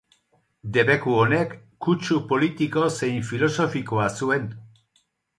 [0.75, 1.51] Debeku honek,
[1.87, 4.49] kutsu politiko zein filosofikoa zuen.